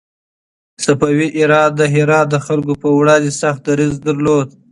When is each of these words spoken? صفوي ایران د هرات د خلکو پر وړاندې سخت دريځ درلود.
صفوي 0.83 1.27
ایران 1.37 1.69
د 1.79 1.81
هرات 1.93 2.27
د 2.31 2.35
خلکو 2.45 2.73
پر 2.81 2.91
وړاندې 2.99 3.31
سخت 3.41 3.59
دريځ 3.69 3.93
درلود. 4.07 4.47